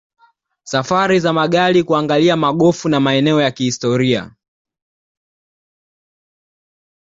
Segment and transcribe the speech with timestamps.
[0.63, 4.33] Safari za magari kuangalia magofu na maeneo ya kihistoria